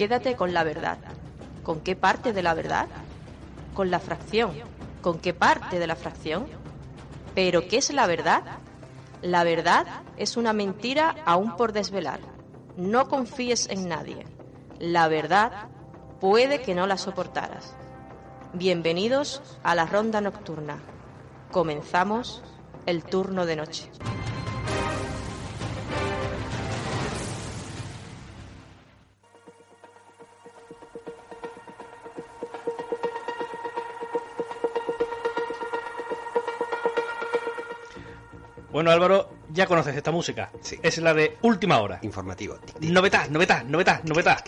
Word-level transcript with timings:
quédate 0.00 0.34
con 0.34 0.54
la 0.54 0.64
verdad. 0.64 0.96
¿Con 1.62 1.82
qué 1.82 1.94
parte 1.94 2.32
de 2.32 2.42
la 2.42 2.54
verdad? 2.54 2.88
Con 3.74 3.90
la 3.90 3.98
fracción. 3.98 4.52
¿Con 5.02 5.18
qué 5.18 5.34
parte 5.34 5.78
de 5.78 5.86
la 5.86 5.94
fracción? 5.94 6.46
¿Pero 7.34 7.68
qué 7.68 7.76
es 7.76 7.92
la 7.92 8.06
verdad? 8.06 8.42
La 9.20 9.44
verdad 9.44 9.84
es 10.16 10.38
una 10.38 10.54
mentira 10.54 11.16
aún 11.26 11.54
por 11.54 11.74
desvelar. 11.74 12.20
No 12.78 13.08
confíes 13.08 13.68
en 13.68 13.90
nadie. 13.90 14.24
La 14.78 15.06
verdad 15.08 15.68
puede 16.18 16.62
que 16.62 16.74
no 16.74 16.86
la 16.86 16.96
soportaras. 16.96 17.76
Bienvenidos 18.54 19.42
a 19.62 19.74
la 19.74 19.84
ronda 19.84 20.22
nocturna. 20.22 20.78
Comenzamos 21.50 22.42
el 22.86 23.04
turno 23.04 23.44
de 23.44 23.56
noche. 23.56 23.90
Bueno, 38.72 38.90
Álvaro, 38.90 39.30
ya 39.50 39.66
conoces 39.66 39.96
esta 39.96 40.10
música. 40.12 40.50
Sí. 40.60 40.78
Es 40.82 40.98
la 40.98 41.12
de 41.12 41.36
Última 41.42 41.80
Hora. 41.80 41.98
Informativo. 42.02 42.58
Novedad, 42.80 43.28
novedad, 43.28 43.64
novedad, 43.64 44.02
novedad. 44.04 44.44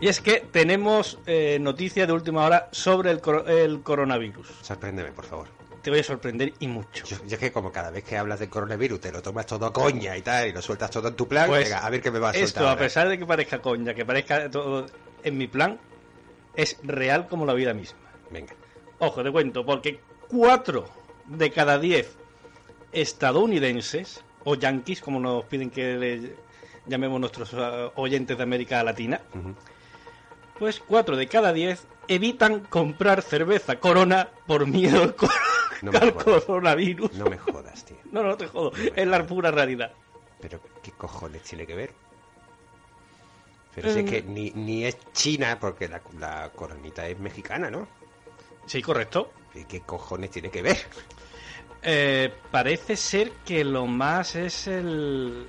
Y 0.00 0.08
es 0.08 0.20
que 0.20 0.40
tenemos 0.52 1.18
eh, 1.26 1.58
noticia 1.60 2.06
de 2.06 2.12
última 2.12 2.44
hora 2.44 2.68
sobre 2.72 3.10
el, 3.10 3.22
el 3.48 3.80
coronavirus. 3.82 4.46
Sorpréndeme, 4.60 5.12
por 5.12 5.24
favor. 5.24 5.48
Te 5.82 5.90
voy 5.90 6.00
a 6.00 6.04
sorprender 6.04 6.52
y 6.60 6.66
mucho. 6.66 7.04
Yo, 7.06 7.16
yo 7.26 7.34
es 7.34 7.38
que 7.38 7.50
como 7.52 7.72
cada 7.72 7.90
vez 7.90 8.04
que 8.04 8.16
hablas 8.16 8.38
del 8.40 8.48
coronavirus 8.50 9.00
te 9.00 9.12
lo 9.12 9.22
tomas 9.22 9.46
todo 9.46 9.66
a 9.66 9.72
coña 9.72 10.16
y 10.16 10.22
tal, 10.22 10.48
y 10.48 10.52
lo 10.52 10.62
sueltas 10.62 10.90
todo 10.90 11.08
en 11.08 11.14
tu 11.14 11.26
plan, 11.26 11.46
Pues, 11.48 11.64
venga, 11.64 11.78
a 11.84 11.90
ver 11.90 12.00
qué 12.00 12.10
me 12.10 12.18
va 12.18 12.30
a 12.30 12.32
soltar 12.32 12.44
Esto, 12.48 12.60
a 12.66 12.70
ahora. 12.70 12.80
pesar 12.82 13.08
de 13.08 13.18
que 13.18 13.26
parezca 13.26 13.60
coña, 13.60 13.92
que 13.94 14.04
parezca 14.04 14.50
todo 14.50 14.86
en 15.22 15.38
mi 15.38 15.46
plan, 15.46 15.78
es 16.54 16.78
real 16.82 17.26
como 17.26 17.44
la 17.46 17.54
vida 17.54 17.74
misma. 17.74 17.98
Venga. 18.30 18.54
Ojo, 18.98 19.22
te 19.22 19.30
cuento, 19.32 19.64
porque 19.64 20.00
cuatro 20.28 20.86
de 21.26 21.50
cada 21.52 21.78
diez 21.78 22.16
estadounidenses, 22.92 24.22
o 24.44 24.54
yanquis, 24.54 25.00
como 25.00 25.18
nos 25.20 25.44
piden 25.44 25.70
que 25.70 25.94
le 25.96 26.36
llamemos 26.86 27.20
nuestros 27.20 27.52
eh, 27.54 27.90
oyentes 27.96 28.36
de 28.36 28.42
América 28.42 28.82
Latina, 28.84 29.20
pues 30.58 30.80
cuatro 30.80 31.16
de 31.16 31.26
cada 31.26 31.52
diez 31.52 31.86
evitan 32.08 32.60
comprar 32.60 33.22
cerveza 33.22 33.80
Corona 33.80 34.28
por 34.46 34.66
miedo 34.66 35.02
al, 35.02 35.14
cor- 35.16 35.30
No 35.82 35.90
me 35.92 35.98
al 35.98 36.10
jodas. 36.12 36.44
coronavirus. 36.44 37.12
No 37.14 37.24
me 37.26 37.38
jodas, 37.38 37.84
tío. 37.84 37.96
No, 38.12 38.22
no 38.22 38.36
te 38.36 38.46
jodo, 38.46 38.72
es 38.94 39.06
la 39.06 39.26
pura 39.26 39.50
realidad. 39.50 39.92
Pero, 40.40 40.60
¿qué 40.82 40.92
cojones 40.92 41.42
tiene 41.42 41.66
que 41.66 41.74
ver? 41.74 41.92
Pero 43.74 43.92
si 43.92 44.00
es 44.00 44.10
que 44.10 44.22
ni, 44.22 44.50
ni 44.50 44.84
es 44.84 44.96
china, 45.12 45.58
porque 45.60 45.88
la, 45.88 46.00
la 46.20 46.50
coronita 46.54 47.08
es 47.08 47.18
mexicana, 47.18 47.70
¿no? 47.70 47.88
Sí, 48.66 48.82
correcto. 48.82 49.32
¿Y 49.54 49.64
¿Qué 49.64 49.80
cojones 49.82 50.30
tiene 50.30 50.50
que 50.50 50.62
ver? 50.62 50.78
Eh, 51.82 52.32
parece 52.50 52.96
ser 52.96 53.30
que 53.44 53.62
lo 53.62 53.86
más 53.86 54.36
es 54.36 54.66
el 54.68 55.46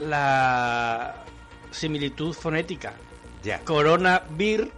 la 0.00 1.22
similitud 1.70 2.32
fonética. 2.32 2.94
Ya. 3.42 3.60
Corona 3.60 4.22
bir, 4.30 4.72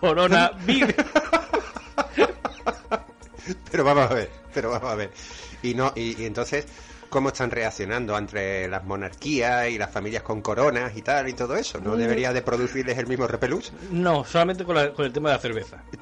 corona 0.00 0.50
bir. 0.64 0.96
Pero 3.70 3.84
vamos 3.84 4.10
a 4.10 4.14
ver, 4.14 4.30
pero 4.52 4.70
vamos 4.70 4.90
a 4.90 4.94
ver. 4.96 5.12
Y 5.62 5.74
no, 5.74 5.92
y, 5.94 6.20
y 6.20 6.24
entonces, 6.26 6.66
¿cómo 7.08 7.28
están 7.28 7.50
reaccionando 7.50 8.16
entre 8.18 8.68
las 8.68 8.84
monarquías 8.84 9.68
y 9.70 9.78
las 9.78 9.90
familias 9.90 10.22
con 10.22 10.42
coronas 10.42 10.96
y 10.96 11.02
tal 11.02 11.28
y 11.28 11.32
todo 11.34 11.56
eso? 11.56 11.80
¿No 11.80 11.96
debería 11.96 12.32
de 12.32 12.42
producirles 12.42 12.98
el 12.98 13.06
mismo 13.06 13.26
repelús? 13.26 13.72
No, 13.90 14.24
solamente 14.24 14.64
con, 14.64 14.74
la- 14.76 14.92
con 14.92 15.04
el 15.06 15.12
tema 15.12 15.30
de 15.30 15.34
la 15.36 15.40
cerveza. 15.40 15.82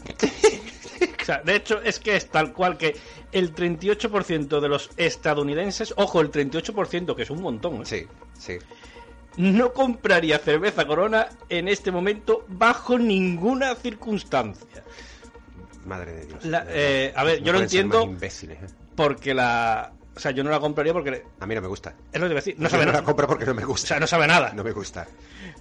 O 1.21 1.25
sea, 1.27 1.39
de 1.43 1.56
hecho, 1.56 1.81
es 1.81 2.01
que 2.01 2.17
es 2.17 2.29
tal 2.29 2.53
cual 2.53 2.77
que 2.77 2.95
el 3.33 3.55
38% 3.55 4.61
de 4.61 4.69
los 4.69 4.91
estadounidenses, 4.99 5.95
ojo, 5.97 6.21
el 6.21 6.31
38%, 6.31 7.17
que 7.17 7.23
es 7.23 7.31
un 7.31 7.41
montón, 7.41 7.77
¿eh? 7.81 7.87
Sí, 7.87 8.06
sí. 8.39 8.59
no 9.39 9.73
compraría 9.73 10.39
cerveza 10.39 10.87
Corona 10.87 11.27
en 11.49 11.69
este 11.69 11.91
momento 11.91 12.45
bajo 12.49 12.99
ninguna 12.99 13.75
circunstancia. 13.75 14.84
Madre 15.87 16.12
de 16.12 16.27
Dios. 16.27 16.45
La- 16.45 16.67
eh, 16.69 17.15
a 17.17 17.25
ver, 17.25 17.41
No 17.41 17.47
yo 17.47 17.53
lo 17.55 17.61
entiendo. 17.61 18.03
imbéciles, 18.03 18.62
¿eh? 18.62 18.67
Porque 18.95 19.33
la. 19.33 19.93
O 20.17 20.21
sea, 20.21 20.31
yo 20.31 20.45
no 20.45 20.51
la 20.51 20.61
compraría 20.61 20.93
porque. 20.93 21.25
A 21.41 21.47
mí 21.47 21.55
no 21.55 21.61
me 21.61 21.67
gusta. 21.69 21.95
Es 22.13 22.21
lo 22.21 22.27
que 22.27 22.29
te 22.29 22.33
iba 22.35 22.39
a 22.39 22.43
decir. 22.43 22.55
No 22.59 22.65
Yo 22.65 22.71
sabe 22.71 22.85
no 22.85 22.93
la 22.93 22.99
nada. 22.99 23.05
compro 23.05 23.27
porque 23.27 23.45
no 23.47 23.55
me 23.55 23.65
O 23.65 23.69
gusta. 23.69 23.89
sea, 23.89 24.01
no 24.01 24.07
sabe 24.07 24.27
nada. 24.27 24.53
No 24.55 24.63
me 24.63 24.73
gusta. 24.73 25.07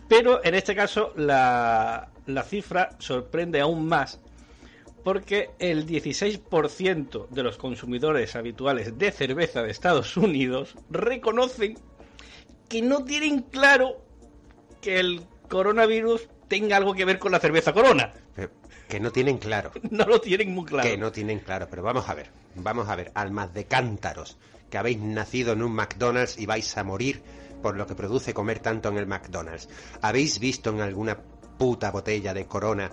Pero 0.07 0.43
en 0.43 0.53
este 0.55 0.75
caso, 0.75 1.11
la, 1.15 2.09
la 2.27 2.43
cifra 2.43 2.91
sorprende 2.99 3.59
aún 3.61 3.87
más. 3.87 4.19
Porque 5.03 5.49
el 5.59 5.85
16% 5.85 7.27
de 7.29 7.43
los 7.43 7.57
consumidores 7.57 8.35
habituales 8.37 8.97
de 8.97 9.11
cerveza 9.11 9.61
de 9.63 9.71
Estados 9.71 10.15
Unidos 10.17 10.75
reconocen 10.89 11.77
que 12.69 12.81
no 12.81 13.03
tienen 13.03 13.41
claro 13.41 14.01
que 14.81 14.99
el 14.99 15.21
coronavirus 15.49 16.29
tenga 16.47 16.77
algo 16.77 16.93
que 16.93 17.05
ver 17.05 17.19
con 17.19 17.31
la 17.31 17.39
cerveza 17.39 17.73
Corona. 17.73 18.13
Pero 18.35 18.51
que 18.87 18.99
no 18.99 19.11
tienen 19.11 19.37
claro. 19.37 19.71
No 19.91 20.05
lo 20.05 20.19
tienen 20.21 20.53
muy 20.53 20.65
claro. 20.65 20.87
Que 20.89 20.97
no 20.97 21.11
tienen 21.11 21.39
claro. 21.39 21.67
Pero 21.69 21.83
vamos 21.83 22.07
a 22.09 22.13
ver. 22.13 22.29
Vamos 22.55 22.87
a 22.89 22.95
ver. 22.95 23.11
Almas 23.15 23.53
de 23.53 23.65
cántaros. 23.65 24.37
Que 24.69 24.77
habéis 24.77 24.99
nacido 24.99 25.53
en 25.53 25.63
un 25.63 25.71
McDonald's 25.73 26.37
y 26.39 26.45
vais 26.45 26.77
a 26.77 26.83
morir 26.83 27.21
por 27.61 27.75
lo 27.77 27.87
que 27.87 27.95
produce 27.95 28.33
comer 28.33 28.59
tanto 28.59 28.89
en 28.89 28.97
el 28.97 29.05
McDonald's. 29.07 29.69
¿Habéis 30.01 30.39
visto 30.39 30.69
en 30.71 30.81
alguna 30.81 31.17
puta 31.57 31.91
botella 31.91 32.33
de 32.33 32.45
corona 32.45 32.91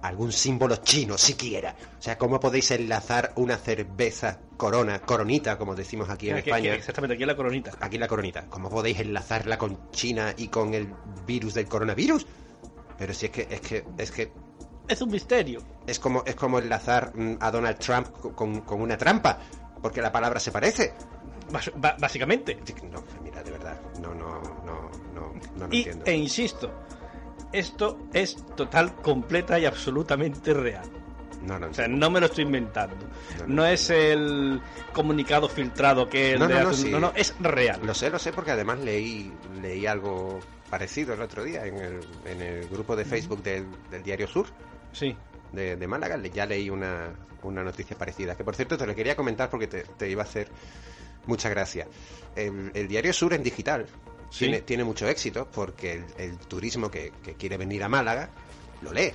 algún 0.00 0.30
símbolo 0.32 0.76
chino 0.76 1.18
siquiera? 1.18 1.74
O 1.98 2.02
sea, 2.02 2.16
¿cómo 2.16 2.38
podéis 2.40 2.70
enlazar 2.70 3.32
una 3.36 3.56
cerveza 3.58 4.38
corona, 4.56 5.00
coronita, 5.00 5.58
como 5.58 5.74
decimos 5.74 6.08
aquí 6.08 6.30
en 6.30 6.36
Aquí- 6.36 6.50
España? 6.50 6.70
aquí- 6.70 6.78
exactamente, 6.78 7.14
aquí 7.14 7.22
en 7.24 7.28
la 7.28 7.36
coronita. 7.36 7.72
aquí 7.80 7.98
la 7.98 8.08
coronita. 8.08 8.46
¿Cómo 8.48 8.70
podéis 8.70 9.00
enlazarla 9.00 9.58
con 9.58 9.90
China 9.90 10.32
y 10.36 10.48
con 10.48 10.72
el 10.72 10.88
virus 11.26 11.54
del 11.54 11.66
coronavirus? 11.66 12.26
Pero 12.98 13.14
si 13.14 13.26
es 13.26 13.32
que 13.32 13.46
es 13.50 13.60
que 13.60 13.84
es 13.96 14.10
que 14.10 14.32
Es 14.88 15.00
un 15.02 15.10
misterio. 15.10 15.62
es 15.86 15.98
como 15.98 16.22
es 16.26 16.34
como 16.34 16.58
enlazar 16.58 17.12
mm, 17.14 17.36
a 17.40 17.50
Donald 17.50 17.78
Trump 17.78 18.08
co- 18.20 18.34
con, 18.34 18.60
con 18.62 18.80
una 18.80 18.96
trampa, 18.98 19.38
porque 19.80 20.02
la 20.02 20.10
palabra 20.12 20.40
se 20.40 20.50
parece. 20.52 20.94
Básicamente. 21.98 22.58
No, 22.90 23.02
mira, 23.22 23.42
de 23.42 23.50
verdad, 23.50 23.80
no 24.00 24.14
no 24.14 24.40
no 24.64 24.90
no 25.14 25.32
no 25.56 25.66
lo 25.66 25.74
Y, 25.74 25.78
entiendo. 25.78 26.04
e 26.06 26.12
insisto, 26.14 26.72
esto 27.52 27.98
es 28.12 28.36
total, 28.56 28.94
completa 28.96 29.58
y 29.58 29.64
absolutamente 29.66 30.52
real. 30.52 30.84
No, 31.42 31.58
no, 31.58 31.68
O 31.68 31.72
sea, 31.74 31.86
no 31.86 32.10
me 32.10 32.18
lo 32.20 32.26
estoy 32.26 32.44
inventando. 32.44 33.06
No, 33.46 33.64
es 33.64 33.88
el 33.90 34.60
comunicado 34.92 35.48
filtrado 35.48 36.08
que 36.08 36.32
el 36.32 36.40
No, 36.40 36.48
de 36.48 36.54
no, 36.54 36.62
no, 36.64 36.68
hace- 36.70 36.82
sí. 36.82 36.90
no, 36.90 37.00
no, 37.00 37.12
es 37.14 37.34
real. 37.38 37.80
Lo 37.84 37.94
sé, 37.94 38.10
lo 38.10 38.18
sé 38.18 38.32
porque 38.32 38.50
además 38.50 38.80
leí 38.80 39.32
leí 39.62 39.86
algo 39.86 40.40
parecido 40.70 41.14
el 41.14 41.20
otro 41.22 41.44
día 41.44 41.64
en 41.66 41.76
el, 41.78 42.00
en 42.24 42.42
el 42.42 42.68
grupo 42.68 42.94
de 42.96 43.04
Facebook 43.04 43.42
del, 43.42 43.66
del 43.90 44.02
Diario 44.02 44.26
Sur. 44.28 44.46
Sí. 44.92 45.14
de, 45.52 45.76
de 45.76 45.86
Málaga, 45.86 46.16
le- 46.16 46.30
ya 46.30 46.46
leí 46.46 46.70
una, 46.70 47.10
una 47.42 47.62
noticia 47.62 47.96
parecida, 47.96 48.34
que 48.36 48.44
por 48.44 48.54
cierto 48.56 48.76
te 48.78 48.86
lo 48.86 48.94
quería 48.94 49.14
comentar 49.16 49.48
porque 49.50 49.66
te, 49.66 49.82
te 49.82 50.08
iba 50.10 50.22
a 50.22 50.26
hacer 50.26 50.48
mucha 51.26 51.48
gracia. 51.48 51.86
El, 52.36 52.70
el 52.74 52.88
Diario 52.88 53.12
Sur 53.12 53.34
en 53.34 53.42
digital 53.42 53.86
Sí. 54.30 54.40
tiene, 54.40 54.60
tiene 54.60 54.84
mucho 54.84 55.08
éxito 55.08 55.48
porque 55.50 55.92
el, 55.94 56.04
el 56.18 56.36
turismo 56.38 56.90
que, 56.90 57.12
que 57.22 57.34
quiere 57.34 57.56
venir 57.56 57.82
a 57.82 57.88
Málaga 57.88 58.28
lo 58.82 58.92
lee. 58.92 59.12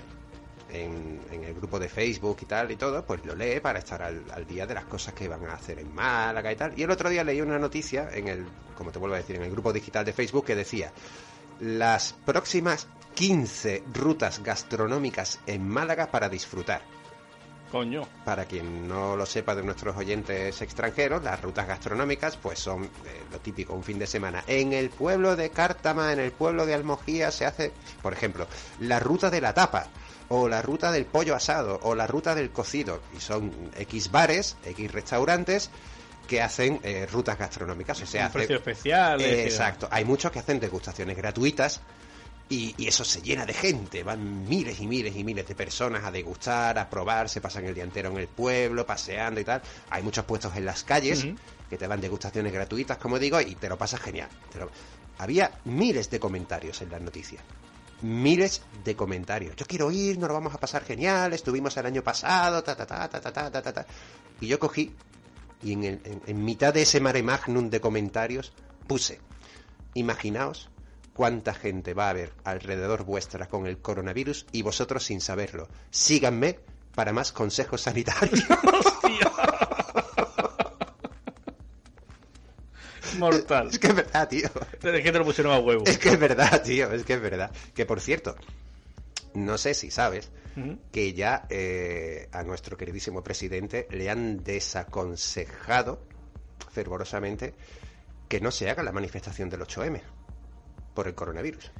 En, 0.71 1.19
en 1.31 1.43
el 1.43 1.53
grupo 1.53 1.77
de 1.79 1.87
Facebook 1.87 2.37
y 2.41 2.45
tal 2.45 2.71
y 2.71 2.77
todo, 2.77 3.05
pues 3.05 3.23
lo 3.25 3.35
lee 3.35 3.59
para 3.59 3.77
estar 3.77 4.01
al, 4.01 4.23
al 4.31 4.47
día 4.47 4.65
de 4.65 4.73
las 4.73 4.85
cosas 4.85 5.13
que 5.13 5.27
van 5.27 5.45
a 5.45 5.53
hacer 5.53 5.77
en 5.77 5.93
Málaga 5.93 6.51
y 6.51 6.55
tal. 6.55 6.73
Y 6.79 6.81
el 6.81 6.89
otro 6.89 7.11
día 7.11 7.23
leí 7.23 7.41
una 7.41 7.59
noticia 7.59 8.09
en 8.11 8.27
el, 8.27 8.43
como 8.75 8.91
te 8.91 8.97
vuelvo 8.97 9.13
a 9.13 9.19
decir, 9.19 9.35
en 9.35 9.43
el 9.43 9.51
grupo 9.51 9.71
digital 9.71 10.03
de 10.03 10.13
Facebook 10.13 10.45
que 10.45 10.55
decía, 10.55 10.91
las 11.63 12.13
próximas 12.25 12.87
15 13.15 13.83
rutas 13.93 14.43
gastronómicas 14.43 15.39
en 15.47 15.67
Málaga 15.67 16.11
para 16.11 16.27
disfrutar. 16.27 16.81
Coño. 17.71 18.03
Para 18.25 18.45
quien 18.45 18.87
no 18.87 19.15
lo 19.15 19.25
sepa 19.25 19.55
de 19.55 19.63
nuestros 19.63 19.95
oyentes 19.97 20.61
extranjeros, 20.61 21.23
las 21.23 21.41
rutas 21.41 21.65
gastronómicas 21.65 22.37
pues 22.37 22.59
son 22.59 22.83
eh, 22.83 23.23
lo 23.31 23.39
típico, 23.39 23.73
un 23.73 23.83
fin 23.83 23.97
de 23.97 24.05
semana. 24.05 24.43
En 24.45 24.73
el 24.73 24.89
pueblo 24.89 25.35
de 25.35 25.49
Cártama, 25.49 26.11
en 26.11 26.19
el 26.19 26.33
pueblo 26.33 26.65
de 26.65 26.73
Almojía 26.75 27.31
se 27.31 27.45
hace, 27.45 27.71
por 28.01 28.13
ejemplo, 28.13 28.45
la 28.79 28.99
ruta 28.99 29.31
de 29.31 29.41
la 29.41 29.53
tapa, 29.53 29.87
o 30.29 30.47
la 30.47 30.61
ruta 30.61 30.91
del 30.91 31.05
pollo 31.05 31.33
asado, 31.33 31.79
o 31.83 31.95
la 31.95 32.07
ruta 32.07 32.35
del 32.35 32.51
cocido. 32.51 33.01
Y 33.17 33.21
son 33.21 33.51
X 33.77 34.11
bares, 34.11 34.57
X 34.65 34.91
restaurantes 34.91 35.71
que 36.27 36.41
hacen 36.41 36.79
eh, 36.83 37.05
rutas 37.11 37.37
gastronómicas. 37.37 38.01
O 38.01 38.05
sea, 38.05 38.21
un 38.21 38.27
hace- 38.27 38.33
precio 38.39 38.55
especial. 38.57 39.21
eh, 39.21 39.27
decir, 39.27 39.45
exacto. 39.45 39.87
Hay 39.91 40.05
muchos 40.05 40.31
que 40.31 40.39
hacen 40.39 40.59
degustaciones 40.59 41.15
gratuitas 41.17 41.81
y, 42.49 42.73
y 42.77 42.87
eso 42.87 43.03
se 43.03 43.21
llena 43.21 43.45
de 43.45 43.53
gente. 43.53 44.03
Van 44.03 44.47
miles 44.47 44.79
y 44.79 44.87
miles 44.87 45.15
y 45.15 45.23
miles 45.23 45.47
de 45.47 45.55
personas 45.55 46.03
a 46.03 46.11
degustar, 46.11 46.77
a 46.79 46.89
probar, 46.89 47.29
se 47.29 47.41
pasan 47.41 47.65
el 47.65 47.73
día 47.75 47.83
entero 47.83 48.09
en 48.11 48.17
el 48.17 48.27
pueblo, 48.27 48.85
paseando 48.85 49.39
y 49.39 49.43
tal. 49.43 49.61
Hay 49.89 50.03
muchos 50.03 50.25
puestos 50.25 50.55
en 50.55 50.65
las 50.65 50.83
calles 50.83 51.25
que 51.69 51.77
te 51.77 51.87
dan 51.87 51.99
degustaciones 52.01 52.51
gratuitas, 52.53 52.97
como 52.97 53.17
digo, 53.19 53.39
y 53.41 53.55
te 53.55 53.67
lo 53.69 53.77
pasas 53.77 53.99
genial. 54.01 54.29
Lo- 54.57 54.69
había 55.17 55.51
miles 55.65 56.09
de 56.09 56.19
comentarios 56.19 56.81
en 56.81 56.89
las 56.89 57.01
noticias. 57.01 57.43
Miles 58.01 58.61
de 58.83 58.95
comentarios. 58.95 59.55
Yo 59.55 59.65
quiero 59.65 59.89
ir, 59.91 60.17
nos 60.17 60.27
lo 60.27 60.33
vamos 60.33 60.53
a 60.53 60.59
pasar 60.59 60.83
genial, 60.83 61.31
estuvimos 61.33 61.75
el 61.77 61.85
año 61.85 62.03
pasado, 62.03 62.61
ta 62.63 62.75
ta 62.75 62.85
ta 62.85 63.07
ta 63.07 63.21
ta 63.21 63.31
ta 63.31 63.49
ta 63.51 63.61
ta. 63.61 63.73
ta. 63.73 63.85
Y 64.41 64.47
yo 64.47 64.59
cogí 64.59 64.93
y 65.63 65.73
en, 65.73 65.83
el- 65.83 66.01
en- 66.03 66.21
en 66.27 66.45
mitad 66.45 66.73
de 66.73 66.81
ese 66.83 66.99
mare 66.99 67.23
magnum 67.23 67.69
de 67.69 67.79
comentarios 67.81 68.51
puse, 68.87 69.19
imaginaos 69.93 70.69
cuánta 71.13 71.53
gente 71.53 71.93
va 71.93 72.07
a 72.07 72.09
haber 72.11 72.33
alrededor 72.43 73.03
vuestra 73.03 73.47
con 73.47 73.67
el 73.67 73.77
coronavirus 73.79 74.45
y 74.51 74.61
vosotros 74.63 75.03
sin 75.05 75.21
saberlo. 75.21 75.67
Síganme 75.91 76.59
para 76.95 77.13
más 77.13 77.31
consejos 77.31 77.81
sanitarios. 77.81 78.43
Mortal. 83.19 83.67
es 83.71 83.79
que 83.79 83.87
es 83.87 83.95
verdad, 83.95 84.27
tío. 84.27 84.47
Es 84.81 85.03
que 85.03 85.11
te 85.11 85.19
lo 85.19 85.25
pusieron 85.25 85.53
a 85.53 85.59
huevo. 85.59 85.83
Es 85.85 85.97
que 85.99 86.09
es 86.09 86.19
verdad, 86.19 86.61
tío, 86.63 86.91
es 86.91 87.03
que 87.03 87.13
es 87.13 87.21
verdad. 87.21 87.51
Que 87.75 87.85
por 87.85 88.01
cierto, 88.01 88.35
no 89.33 89.57
sé 89.57 89.73
si 89.73 89.91
sabes 89.91 90.31
Que 90.91 91.13
ya 91.13 91.45
eh, 91.49 92.27
a 92.31 92.43
nuestro 92.43 92.77
queridísimo 92.77 93.23
presidente 93.23 93.87
le 93.91 94.09
han 94.09 94.43
desaconsejado 94.43 96.05
fervorosamente 96.71 97.53
que 98.27 98.39
no 98.39 98.51
se 98.51 98.69
haga 98.69 98.83
la 98.83 98.91
manifestación 98.91 99.49
del 99.49 99.61
8M 99.61 100.01
por 100.93 101.07
el 101.07 101.15
coronavirus. 101.15 101.71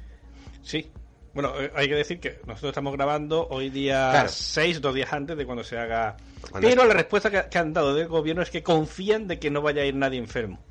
Sí. 0.62 0.90
Bueno, 1.34 1.60
eh, 1.60 1.70
hay 1.74 1.88
que 1.88 1.94
decir 1.96 2.20
que 2.20 2.38
nosotros 2.46 2.70
estamos 2.70 2.92
grabando 2.92 3.48
hoy 3.48 3.68
día 3.70 4.10
Claro. 4.12 4.28
6, 4.28 4.80
dos 4.80 4.94
días 4.94 5.12
antes 5.12 5.36
de 5.36 5.44
cuando 5.46 5.64
se 5.64 5.76
haga. 5.76 6.16
Cuando 6.50 6.68
Pero 6.68 6.82
es- 6.82 6.88
la 6.88 6.94
respuesta 6.94 7.30
que, 7.30 7.48
que 7.50 7.58
han 7.58 7.72
dado 7.72 7.92
del 7.94 8.06
gobierno 8.08 8.42
es 8.42 8.50
que 8.50 8.62
confían 8.62 9.26
de 9.26 9.38
que 9.40 9.50
no 9.50 9.60
vaya 9.62 9.82
a 9.82 9.84
ir 9.86 9.96
nadie 9.96 10.18
enfermo. 10.18 10.62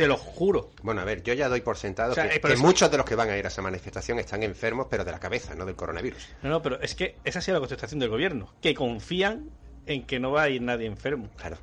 Te 0.00 0.08
lo 0.08 0.16
juro. 0.16 0.70
Bueno, 0.82 1.02
a 1.02 1.04
ver, 1.04 1.22
yo 1.22 1.34
ya 1.34 1.50
doy 1.50 1.60
por 1.60 1.76
sentado 1.76 2.12
O 2.12 2.14
sea, 2.14 2.26
que, 2.26 2.56
muchos 2.56 2.90
de 2.90 2.96
los 2.96 3.04
que 3.04 3.14
van 3.14 3.28
a 3.28 3.36
ir 3.36 3.44
a 3.44 3.48
esa 3.48 3.60
manifestación 3.60 4.18
están 4.18 4.42
enfermos, 4.42 4.86
pero 4.88 5.04
de 5.04 5.12
la 5.12 5.20
cabeza, 5.20 5.54
no 5.54 5.66
del 5.66 5.76
coronavirus. 5.76 6.26
No, 6.42 6.48
no, 6.48 6.62
pero 6.62 6.80
es 6.80 6.94
que 6.94 7.16
esa 7.22 7.40
ha 7.40 7.42
sido 7.42 7.56
la 7.56 7.60
contestación 7.60 8.00
del 8.00 8.08
gobierno. 8.08 8.50
Que 8.62 8.74
confían 8.74 9.50
en 9.84 10.06
que 10.06 10.18
no 10.18 10.32
va 10.32 10.44
a 10.44 10.48
ir 10.48 10.62
nadie 10.62 10.86
enfermo. 10.86 11.28
Claro, 11.36 11.58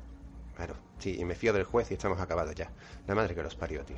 claro. 0.54 0.76
Sí, 1.00 1.16
y 1.18 1.24
me 1.24 1.34
fío 1.34 1.52
del 1.52 1.64
juez 1.64 1.90
y 1.90 1.94
estamos 1.94 2.20
acabados 2.20 2.54
ya. 2.54 2.70
La 3.08 3.16
madre 3.16 3.34
que 3.34 3.42
los 3.42 3.56
parió, 3.56 3.84
tío. 3.84 3.96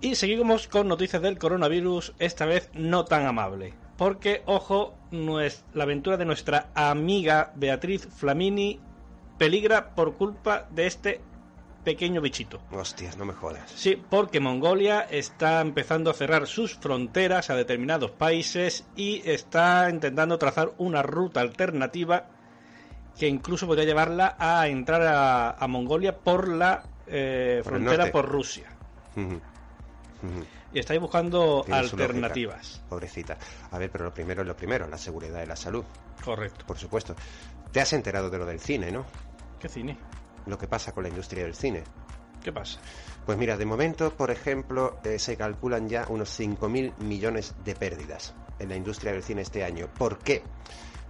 Y 0.00 0.14
seguimos 0.14 0.66
con 0.66 0.88
noticias 0.88 1.20
del 1.20 1.38
coronavirus, 1.38 2.14
esta 2.18 2.46
vez 2.46 2.70
no 2.72 3.04
tan 3.04 3.26
amable. 3.26 3.74
Porque, 3.98 4.42
ojo, 4.46 4.94
la 5.10 5.82
aventura 5.82 6.16
de 6.16 6.24
nuestra 6.24 6.70
amiga 6.74 7.52
Beatriz 7.56 8.06
Flamini 8.16 8.80
peligra 9.38 9.94
por 9.94 10.14
culpa 10.14 10.66
de 10.70 10.86
este 10.86 11.20
pequeño 11.84 12.20
bichito. 12.20 12.60
Hostias, 12.70 13.16
no 13.16 13.24
me 13.24 13.32
jodas. 13.32 13.70
Sí, 13.74 14.02
porque 14.10 14.40
Mongolia 14.40 15.00
está 15.00 15.60
empezando 15.60 16.10
a 16.10 16.14
cerrar 16.14 16.46
sus 16.46 16.74
fronteras 16.76 17.48
a 17.50 17.56
determinados 17.56 18.10
países 18.10 18.84
y 18.94 19.22
está 19.24 19.88
intentando 19.88 20.38
trazar 20.38 20.72
una 20.78 21.02
ruta 21.02 21.40
alternativa 21.40 22.26
que 23.18 23.26
incluso 23.26 23.66
podría 23.66 23.84
llevarla 23.86 24.36
a 24.38 24.68
entrar 24.68 25.02
a, 25.02 25.50
a 25.52 25.66
Mongolia 25.66 26.16
por 26.18 26.48
la 26.48 26.84
eh, 27.06 27.60
Por 27.64 27.72
frontera 27.72 28.12
por 28.12 28.28
Rusia. 28.28 28.68
Y 30.72 30.78
estáis 30.78 31.00
buscando 31.00 31.62
Tiene 31.64 31.80
alternativas. 31.80 32.82
Pobrecita. 32.88 33.38
A 33.70 33.78
ver, 33.78 33.90
pero 33.90 34.04
lo 34.04 34.12
primero 34.12 34.42
es 34.42 34.48
lo 34.48 34.56
primero, 34.56 34.86
la 34.86 34.98
seguridad 34.98 35.38
de 35.38 35.46
la 35.46 35.56
salud, 35.56 35.84
Correcto. 36.22 36.66
por 36.66 36.76
supuesto. 36.78 37.14
Te 37.72 37.80
has 37.80 37.92
enterado 37.92 38.28
de 38.30 38.38
lo 38.38 38.46
del 38.46 38.60
cine, 38.60 38.90
¿no? 38.92 39.06
¿Qué 39.58 39.68
cine? 39.68 39.98
Lo 40.46 40.56
que 40.56 40.68
pasa 40.68 40.92
con 40.92 41.02
la 41.02 41.08
industria 41.08 41.44
del 41.44 41.54
cine. 41.54 41.82
¿Qué 42.42 42.52
pasa? 42.52 42.80
Pues 43.26 43.36
mira, 43.36 43.56
de 43.56 43.66
momento, 43.66 44.16
por 44.16 44.30
ejemplo, 44.30 45.00
eh, 45.04 45.18
se 45.18 45.36
calculan 45.36 45.88
ya 45.88 46.06
unos 46.08 46.38
5.000 46.38 46.96
millones 46.98 47.54
de 47.64 47.74
pérdidas 47.74 48.34
en 48.58 48.68
la 48.68 48.76
industria 48.76 49.12
del 49.12 49.22
cine 49.22 49.42
este 49.42 49.64
año. 49.64 49.88
¿Por 49.98 50.18
qué? 50.18 50.42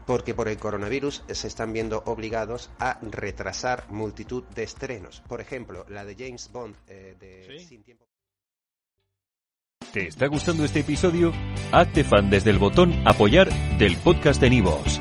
Porque 0.06 0.34
por 0.34 0.48
el 0.48 0.56
coronavirus 0.56 1.22
se 1.30 1.46
están 1.46 1.72
viendo 1.72 2.02
obligados 2.06 2.70
a 2.78 2.98
retrasar 3.02 3.84
multitud 3.90 4.42
de 4.54 4.62
estrenos. 4.62 5.22
Por 5.28 5.40
ejemplo, 5.40 5.84
la 5.88 6.04
de 6.04 6.16
James 6.16 6.50
Bond 6.50 6.74
eh, 6.86 7.14
de 7.20 7.58
Sí. 7.58 7.66
Sin 7.66 7.82
Tiempo. 7.82 8.06
¿Te 9.92 10.08
está 10.08 10.26
gustando 10.26 10.64
este 10.64 10.80
episodio? 10.80 11.32
Hazte 11.72 12.04
fan 12.04 12.28
desde 12.30 12.50
el 12.50 12.58
botón 12.58 12.92
Apoyar 13.06 13.48
del 13.78 13.96
podcast 13.96 14.40
de 14.40 14.50
Nivos. 14.50 15.00